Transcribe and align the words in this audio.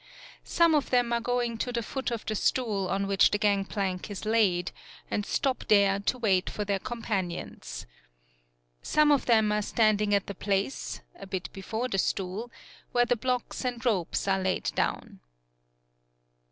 Some 0.47 0.73
of 0.73 0.89
them 0.89 1.13
are 1.13 1.21
going 1.21 1.59
to 1.59 1.71
the 1.71 1.83
foot 1.83 2.09
of 2.09 2.25
the 2.25 2.33
stool 2.33 2.89
on 2.89 3.05
which 3.05 3.29
the 3.29 3.37
gangplank 3.37 4.09
is 4.09 4.25
laid, 4.25 4.71
and 5.11 5.27
stop 5.27 5.65
there 5.67 5.99
to 5.99 6.17
wait 6.17 6.49
for 6.49 6.65
their 6.65 6.79
com 6.79 7.03
panions. 7.03 7.85
Some 8.81 9.11
of 9.11 9.27
them 9.27 9.51
are 9.51 9.61
standing 9.61 10.15
at 10.15 10.25
the 10.25 10.33
place, 10.33 11.01
a 11.19 11.27
bit 11.27 11.53
before 11.53 11.87
the 11.87 11.99
stool, 11.99 12.49
where 12.93 13.05
the 13.05 13.15
blocks 13.15 13.63
and 13.63 13.85
ropes 13.85 14.27
are 14.27 14.39
laid 14.41 14.71
down. 14.73 15.19